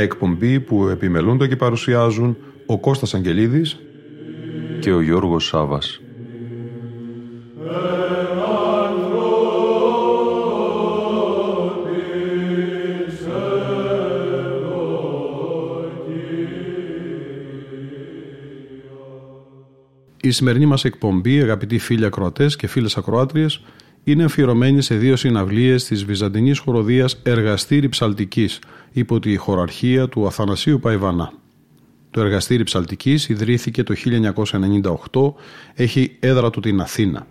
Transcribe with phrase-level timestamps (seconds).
[0.00, 2.36] Μια εκπομπή που επιμελούνται και παρουσιάζουν
[2.66, 3.78] ο Κώστας Αγγελίδης
[4.80, 6.00] και ο Γιώργος Σάβας.
[20.22, 23.62] Η σημερινή μας εκπομπή, αγαπητοί φίλοι ακροατές και φίλες ακροάτριες,
[24.04, 28.58] είναι αφιερωμένη σε δύο συναυλίες της Βυζαντινής χοροδίας Εργαστήρι Ψαλτικής
[28.92, 31.32] υπό τη χωραρχία του Αθανασίου Παϊβανά.
[32.10, 33.94] Το εργαστήρι ψαλτικής ιδρύθηκε το
[35.10, 35.32] 1998,
[35.74, 37.26] έχει έδρα του την Αθήνα.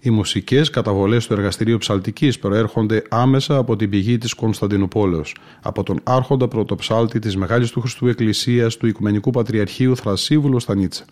[0.00, 6.00] Οι μουσικές καταβολές του εργαστηρίου ψαλτικής προέρχονται άμεσα από την πηγή της Κωνσταντινούπολεως, από τον
[6.02, 11.04] άρχοντα πρωτοψάλτη της Μεγάλης του Χριστού Εκκλησίας του Οικουμενικού Πατριαρχείου Θρασίβουλο Στανίτσα,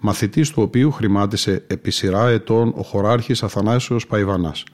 [0.00, 4.64] μαθητής του οποίου χρημάτισε επί σειρά ετών ο χωράρχης Αθανάσιος Παϊβανάς.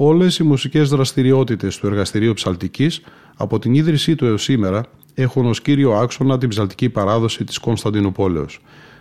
[0.00, 3.00] Όλες οι μουσικές δραστηριότητες του εργαστηρίου ψαλτικής
[3.36, 8.60] από την ίδρυσή του έως σήμερα έχουν ως κύριο άξονα την ψαλτική παράδοση της Κωνσταντινούπολεως.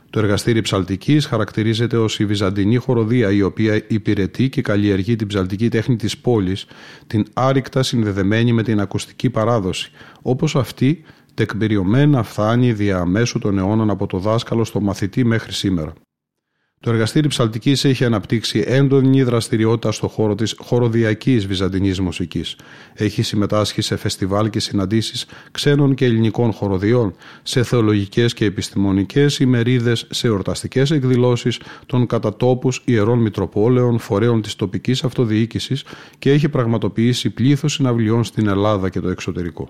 [0.10, 5.70] Το εργαστήρι ψαλτικής χαρακτηρίζεται ως η βυζαντινή χοροδία η οποία υπηρετεί και καλλιεργεί την ψαλτική
[5.70, 6.66] τέχνη της πόλης,
[7.08, 14.08] την άρρηκτα συνδεδεμένη με την ακουστική παράδοση, όπως αυτή τεκμηριωμένα φτάνει διαμέσου των αιώνων από
[14.08, 15.94] το δάσκαλο στο μαθητή μέχρι σήμερα.
[16.80, 22.56] Το εργαστήρι ψαλτικής έχει αναπτύξει έντονη δραστηριότητα στο χώρο της χοροδιακής βυζαντινής μουσικής.
[22.94, 30.08] Έχει συμμετάσχει σε φεστιβάλ και συναντήσεις ξένων και ελληνικών χοροδιών, σε θεολογικές και επιστημονικές ημερίδες,
[30.10, 35.84] σε εορταστικές εκδηλώσεις των κατατόπους ιερών Μητροπόλεων, φορέων της τοπικής αυτοδιοίκησης
[36.20, 39.70] και έχει πραγματοποιήσει πλήθος συναυλιών στην Ελλάδα και το εξωτερικό.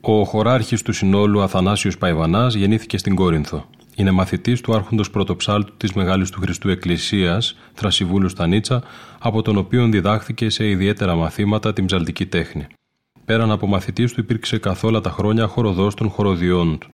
[0.00, 3.68] Ο χωράρχης του συνόλου Αθανάσιος Παϊβανάς γεννήθηκε στην Κόρινθο.
[3.98, 8.82] Είναι μαθητής του Άρχοντος Πρωτοψάλτου της Μεγάλης του Χριστού Εκκλησίας, Θρασιβούλου Στανίτσα,
[9.18, 12.66] από τον οποίο διδάχθηκε σε ιδιαίτερα μαθήματα την ψαλτική τέχνη.
[13.24, 16.88] Πέραν από μαθητής του, υπήρξε καθόλου τα χρόνια χοροδός των χοροδιών του.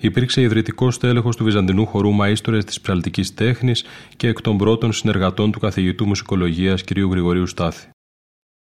[0.00, 3.84] Υπήρξε ιδρυτικός τέλεχο του Βυζαντινού χορού Μαΐστορες της ψαλτικής τέχνης
[4.16, 6.98] και εκ των πρώτων συνεργατών του καθηγητού μουσικολογίας κ.
[6.98, 7.88] Γρηγορίου Στάθη.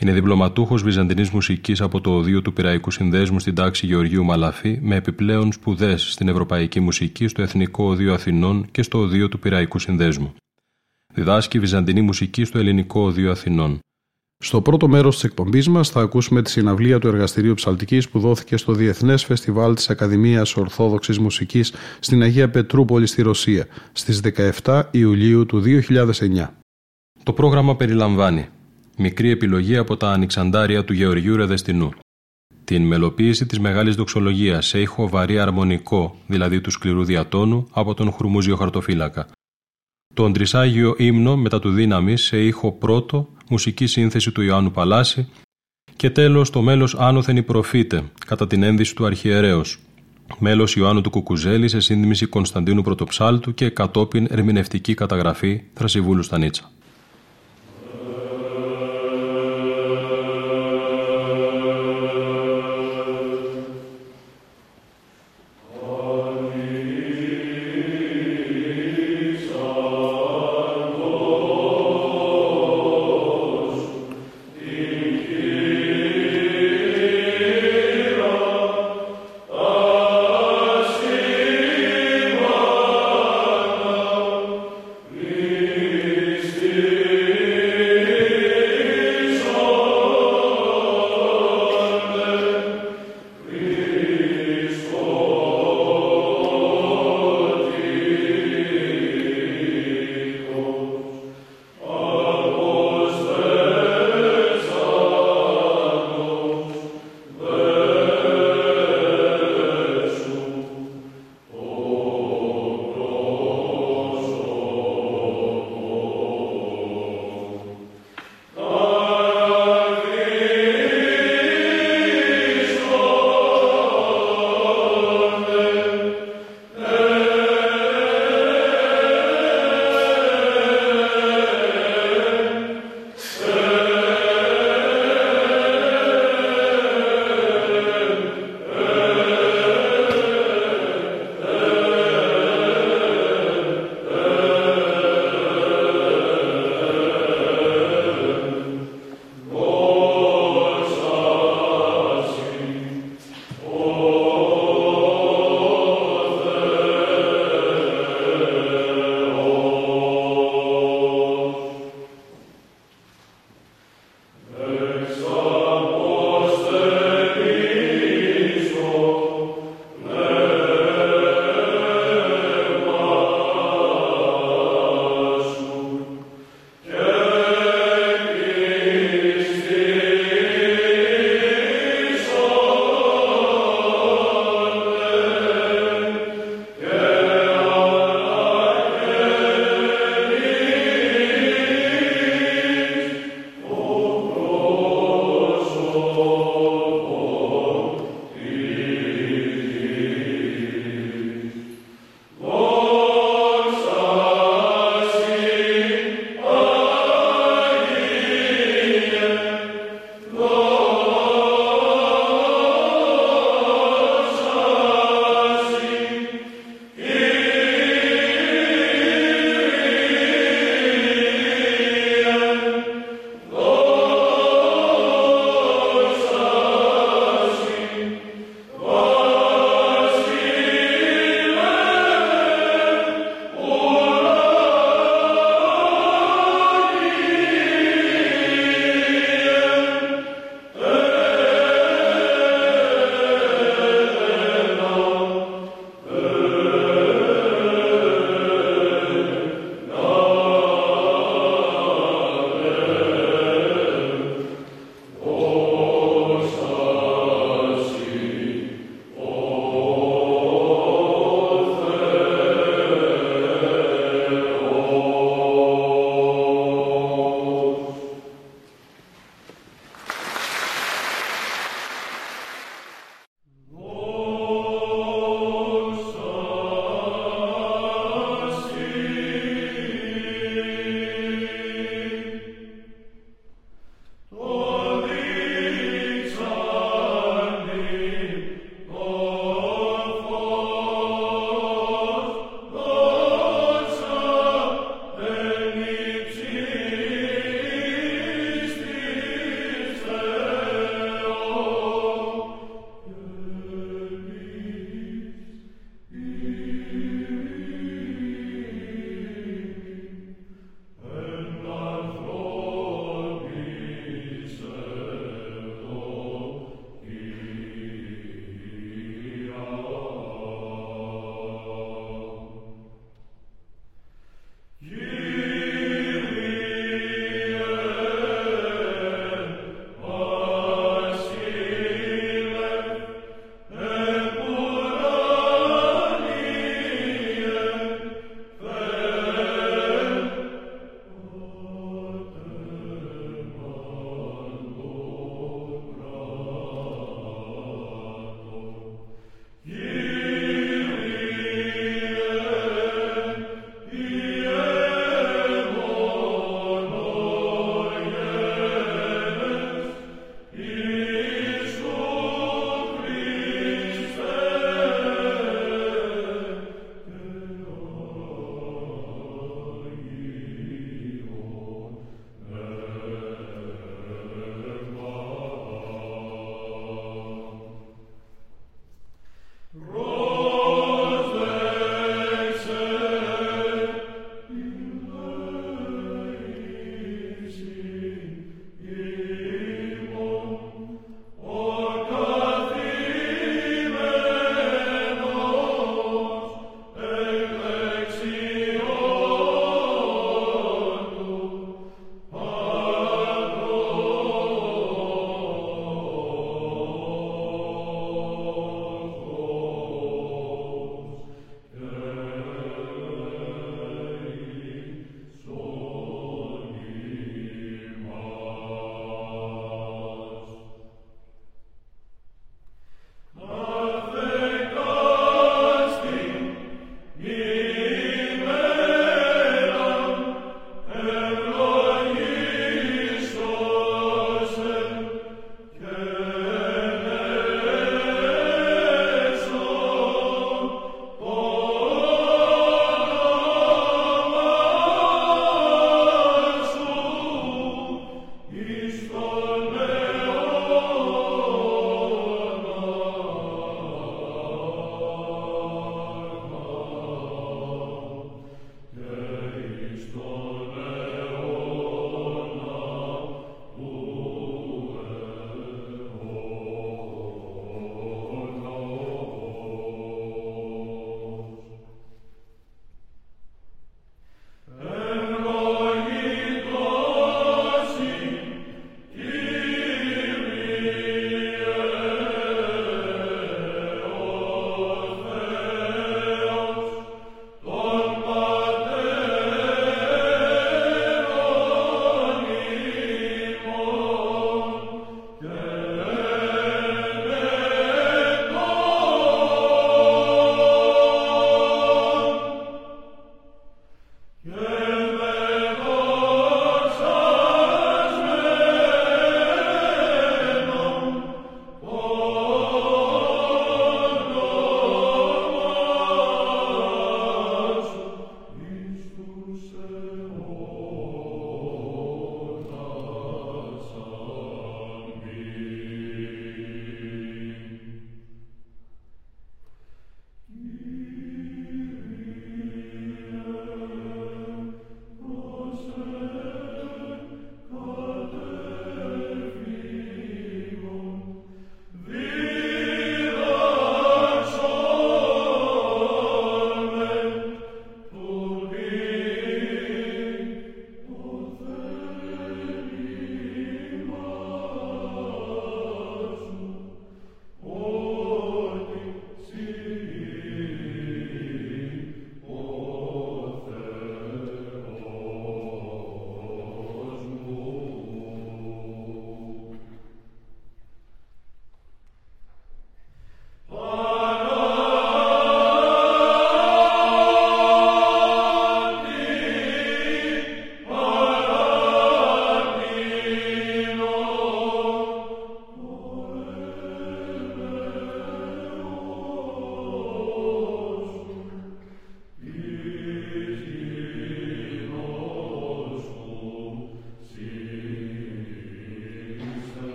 [0.00, 4.96] Είναι διπλωματούχος Βυζαντινής Μουσικής από το Οδείο του Πυραϊκού Συνδέσμου στην τάξη Γεωργίου Μαλαφή, με
[4.96, 10.34] επιπλέον σπουδές στην Ευρωπαϊκή Μουσική, στο Εθνικό Οδείο Αθηνών και στο Οδείο του Πυραϊκού Συνδέσμου.
[11.14, 13.78] Διδάσκει Βυζαντινή Μουσική στο Ελληνικό Οδείο Αθηνών.
[14.44, 18.56] Στο πρώτο μέρος της εκπομπής μας θα ακούσουμε τη συναυλία του Εργαστηρίου Ψαλτικής που δόθηκε
[18.56, 24.20] στο Διεθνές Φεστιβάλ της Ακαδημίας Ορθόδοξης Μουσικής στην Αγία Πετρούπολη στη Ρωσία στις
[24.64, 26.46] 17 Ιουλίου του 2009.
[27.22, 28.48] Το πρόγραμμα περιλαμβάνει
[28.98, 31.90] μικρή επιλογή από τα ανοιξαντάρια του Γεωργιού Ρεδεστινού.
[32.64, 38.12] Την μελοποίηση της μεγάλης δοξολογίας σε ήχο βαρύ αρμονικό, δηλαδή του σκληρού διατόνου, από τον
[38.12, 39.26] Χρουμούζιο Χαρτοφύλακα.
[40.14, 45.28] Το Αντρισάγιο ύμνο μετά του δύναμη σε ήχο πρώτο, μουσική σύνθεση του Ιωάννου Παλάση
[45.96, 49.78] και τέλος το μέλος Άνωθεν η Προφήτε, κατά την ένδυση του Αρχιερέως,
[50.38, 56.70] μέλος Ιωάννου του Κουκουζέλη σε σύνδημηση Κωνσταντίνου Πρωτοψάλτου και κατόπιν ερμηνευτική καταγραφή Θρασιβούλου Στανίτσα.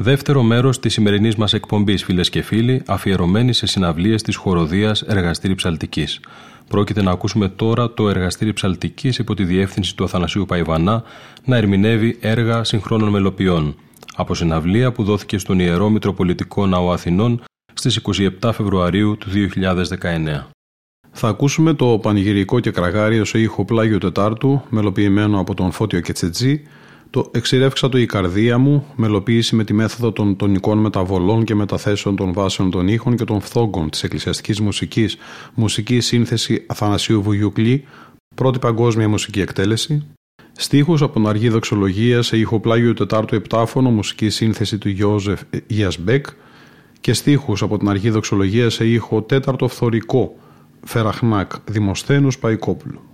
[0.00, 5.54] Δεύτερο μέρος της σημερινής μας εκπομπής, φίλες και φίλοι, αφιερωμένη σε συναυλίες της χοροδίας Εργαστήρι
[5.54, 6.20] Ψαλτικής.
[6.68, 11.02] Πρόκειται να ακούσουμε τώρα το Εργαστήρι Ψαλτικής υπό τη διεύθυνση του Αθανασίου Παϊβανά
[11.44, 13.76] να ερμηνεύει έργα συγχρόνων μελοποιών.
[14.16, 17.42] Από συναυλία που δόθηκε στον Ιερό Μητροπολιτικό Ναό Αθηνών
[17.74, 18.00] στις
[18.42, 20.46] 27 Φεβρουαρίου του 2019.
[21.10, 26.62] Θα ακούσουμε το πανηγυρικό και κραγάριο σε ήχο πλάγιο Τετάρτου, μελοποιημένο από τον Φώτιο Κετσετζή,
[27.10, 32.16] το εξηρεύξα το η καρδία μου, μελοποίηση με τη μέθοδο των τονικών μεταβολών και μεταθέσεων
[32.16, 35.16] των βάσεων των ήχων και των φθόγκων της εκκλησιαστικής μουσικής,
[35.54, 37.84] μουσική σύνθεση Αθανασίου Βουγιουκλή,
[38.34, 40.06] πρώτη παγκόσμια μουσική εκτέλεση,
[40.52, 46.26] στίχους από την αργή δοξολογία σε ήχο πλάγιο Τετάρτου Επτάφωνο, μουσική σύνθεση του Γιώζεφ Ιασμπέκ
[47.00, 50.36] και στίχους από την αργή δοξολογία σε ήχο τέταρτο φθορικό,
[50.84, 53.07] Φεραχνάκ Δημοσθένους Παϊκόπουλου.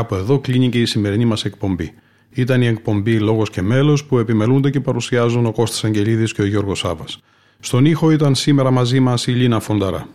[0.00, 1.94] Κάπου εδώ κλείνει και η σημερινή μας εκπομπή.
[2.30, 6.44] Ήταν η εκπομπή Λόγος και Μέλος που επιμελούνται και παρουσιάζουν ο Κώστας Αγγελίδης και ο
[6.44, 7.04] Γιώργος Σάβα.
[7.60, 10.08] Στον ήχο ήταν σήμερα μαζί μας η Λίνα Φονταρά.